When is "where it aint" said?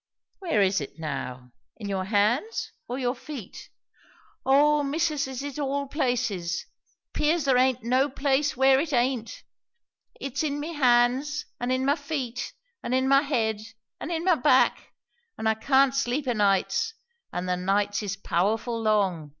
8.57-9.43